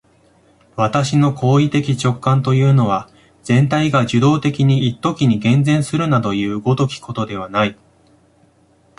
[0.75, 3.07] 私の行為的直観というのは、
[3.43, 7.77] 全体が受働的に一時に現前するなどいう如きことではない。